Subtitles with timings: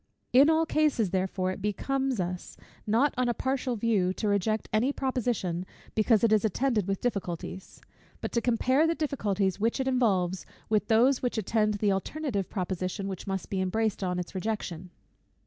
[0.33, 2.57] In all cases, therefore, it becomes us,
[2.87, 7.79] not on a partial view to reject any proposition, because it is attended with difficulties;
[8.19, 13.07] but to compare the difficulties which it involves, with those which attend the alternative proposition
[13.07, 14.89] which must be embraced on its rejection.